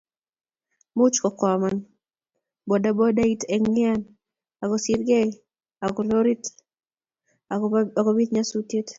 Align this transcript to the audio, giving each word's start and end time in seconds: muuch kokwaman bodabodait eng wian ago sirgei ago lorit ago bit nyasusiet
muuch 0.95 1.17
kokwaman 1.23 1.75
bodabodait 2.67 3.41
eng 3.55 3.65
wian 3.75 3.99
ago 4.63 4.75
sirgei 4.85 5.29
ago 5.85 6.01
lorit 6.09 6.43
ago 7.99 8.09
bit 8.17 8.29
nyasusiet 8.33 8.87